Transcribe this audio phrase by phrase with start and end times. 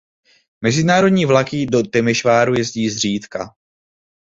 [0.61, 3.55] Mezinárodní vlaky do Temešváru jezdí zřídka.